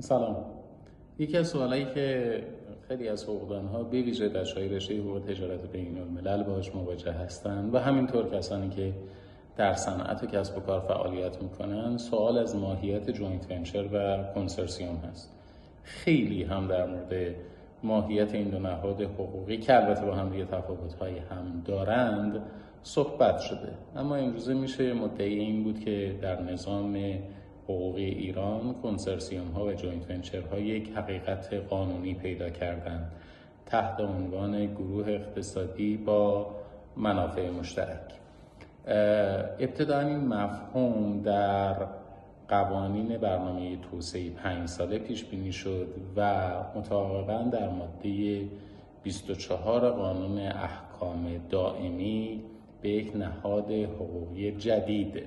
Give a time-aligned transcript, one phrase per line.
[0.00, 0.36] سلام.
[1.18, 2.42] یکی از سوالایی که
[2.88, 7.74] خیلی از حقوقدان ها به ویژه در رشته حقوق تجارت بین الملل باهاش مواجه هستند
[7.74, 8.92] و همینطور کسانی که
[9.56, 14.96] در صنعت و کسب و کار فعالیت می‌کنن سوال از ماهیت joint venture و کنسرسیوم
[14.96, 15.32] هست.
[15.82, 17.34] خیلی هم در مورد
[17.82, 22.42] ماهیت این دو نهاد حقوقی که البته با هم دیگه تفاوت‌های هم دارند
[22.82, 23.72] صحبت شده.
[23.96, 26.96] اما امروزه میشه مدعی این بود که در نظام
[27.64, 33.12] حقوقی ایران کنسرسیوم ها و joint venture ها یک حقیقت قانونی پیدا کردند
[33.66, 36.54] تحت عنوان گروه اقتصادی با
[36.96, 38.00] منافع مشترک.
[39.58, 41.76] ابتدا این مفهوم در
[42.48, 48.40] قوانین برنامه توسعه پنج ساله پیش بینی شد و متعاقبا در ماده
[49.02, 52.42] 24 قانون احکام دائمی
[52.82, 55.22] به یک نهاد حقوقی جدید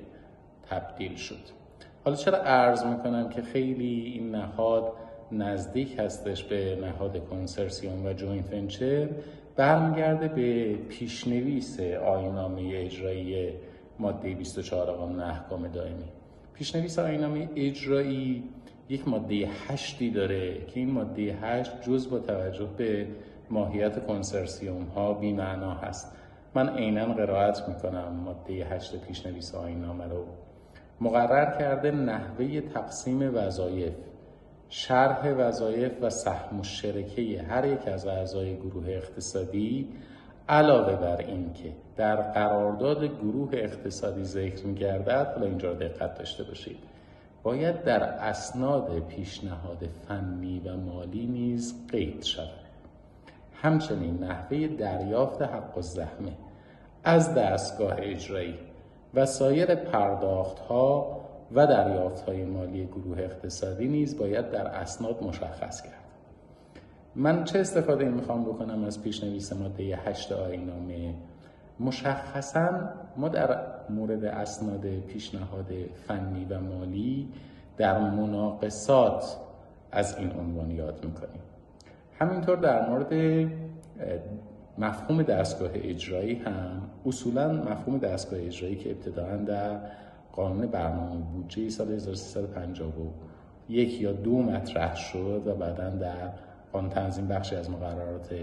[0.69, 1.66] تبدیل شد.
[2.07, 4.93] حالا چرا عرض می‌کنم که خیلی این نهاد
[5.31, 9.09] نزدیک هستش به نهاد کنسرسیوم و joint venture؟
[9.55, 13.53] برمیگرده به پیشنویس آیین‌نامه اجرایی
[13.99, 16.05] ماده 24 قانون احکام دائمی.
[16.53, 18.43] پیشنویس آیین‌نامه اجرایی
[18.89, 23.07] یک ماده هشتی داره که این ماده هشت جز با توجه به
[23.49, 26.15] ماهیت کنسرسیوم ها بیمعنا هست.
[26.55, 30.25] من عینا قرائت می‌کنم ماده هشت پیشنویس آینامه رو.
[31.01, 33.93] مقرر کرده نحوه تقسیم وظایف
[34.69, 39.87] شرح وظایف و سهم و شرکه هر یک از اعضای گروه اقتصادی
[40.49, 46.43] علاوه بر این که در قرارداد گروه اقتصادی ذکر می گردد حالا اینجا دقت داشته
[46.43, 46.77] باشید.
[47.43, 52.67] باید در اسناد پیشنهاد فنی و مالی نیز قید شود.
[53.53, 56.31] همچنین نحوه دریافت حق و زحمه
[57.03, 58.55] از دستگاه اجرایی
[59.13, 65.81] و سایر پرداخت ها و دریافت های مالی گروه اقتصادی نیز باید در اسناد مشخص
[65.81, 65.93] کرد.
[67.15, 71.13] من چه استفاده می‌خوام بکنم از پیشنویس ماده 8 آینامه
[71.79, 72.69] مشخصا
[73.17, 73.59] ما در
[73.89, 75.67] مورد اسناد پیشنهاد
[76.07, 77.29] فنی و مالی
[77.77, 79.37] در مناقصات
[79.91, 81.41] از این عنوان یاد می‌کنیم.
[82.19, 83.13] همینطور در مورد
[84.77, 89.79] مفهوم دستگاه اجرایی هم اصولا مفهوم دستگاه اجرایی که ابتداعا در
[90.31, 96.29] قانون برنامه بودجه سال 1351 یا دو مطرح شد و بعدا در
[96.73, 98.35] قانون تنظیم بخشی از مقررات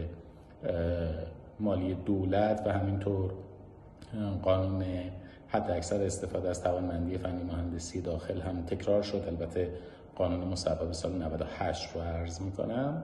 [1.60, 3.32] مالی دولت و همینطور
[4.42, 4.84] قانون
[5.48, 9.24] حد اکثر استفاده از توانمندی فنی مهندسی داخل هم تکرار شد.
[9.26, 9.72] البته
[10.16, 13.02] قانون مصوب سال 98 رو عرض می‌کنم.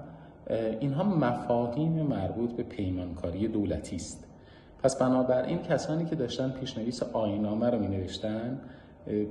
[0.81, 4.27] اینها مفاهیم مربوط به پیمانکاری دولتی است.
[4.83, 8.61] پس بنابراین کسانی که داشتن پیشنویس آینامه رو می نوشتن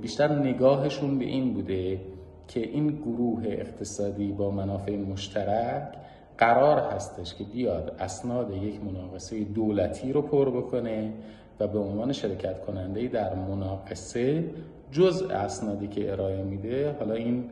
[0.02, 2.00] بیشتر نگاهشون به این بوده
[2.48, 5.94] که این گروه اقتصادی با منافع مشترک
[6.38, 11.12] قرار هستش که بیاد اسناد یک مناقصه دولتی رو پر بکنه
[11.60, 14.44] و به عنوان شرکت کننده در مناقصه
[14.92, 17.44] جز اسنادی که ارائه میده حالا این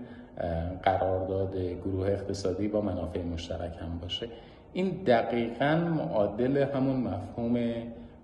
[0.82, 4.28] قرارداد گروه اقتصادی با منافع مشترک هم باشه.
[4.72, 7.58] این دقیقا معادل همون مفهوم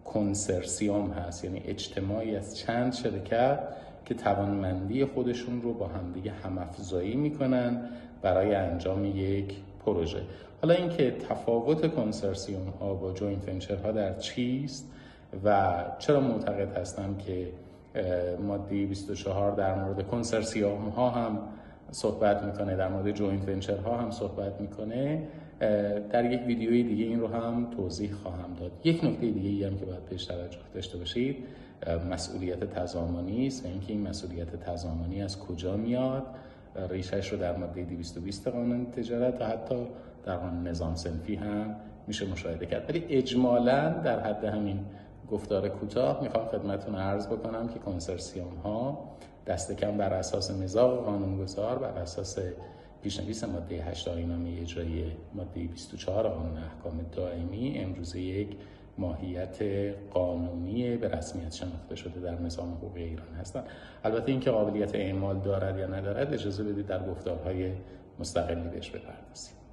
[0.05, 1.45] کنسرسیوم هست.
[1.45, 3.59] یعنی اجتماعی از چند شرکت
[4.05, 7.89] که توانمندی خودشون رو با همدیگه همافزایی می‌کنن
[8.23, 9.55] برای انجام یک
[9.87, 10.21] پروژه.
[10.63, 14.91] حالا اینکه تفاوت کنسرسیوم ها با joint venture ها در چیست
[15.45, 17.49] و چرا معتقد هستم که
[18.41, 21.39] ماده 24 در مورد کنسرسیوم ها هم
[21.91, 25.23] صحبت می‌کنه در مورد joint venture ها هم صحبت می‌کنه.
[26.11, 28.73] در یک ویدیوی دیگه این رو هم توضیح خواهم داد.
[28.85, 31.37] یک نکته دیگه ای هم که باید بهش توجه داشته باشید
[32.11, 33.65] مسئولیت تضامنی است.
[33.65, 36.27] و اینکه این مسئولیت تضامنی از کجا میاد؟
[36.91, 39.87] ریشش رو در ماده 220 قانون تجارت و حتی
[40.27, 42.91] در قانون نظام صنفی هم میشه مشاهده کرد.
[42.91, 44.79] ولی اجمالا در حد همین
[45.31, 49.09] گفتار کوتاه می‌خوام خدمتتون عرض بکنم که کنسرسیوم ها
[49.47, 52.39] دست کم بر اساس مزاق قانونگذار بر اساس
[53.03, 58.57] پیشنویس ماده 8 آینامه اجرایی ماده 24 قانون احکام دائمی امروزه یک
[58.99, 59.63] ماهیت
[60.11, 63.65] قانونی به رسمیت شناخته شده در نظام حقوقی ایران هستند.
[64.05, 67.73] البته اینکه قابلیت اعمال دارد یا ندارد اجازه بدید در گفتارهای
[68.19, 69.64] مستقلی بهش بپردازیم.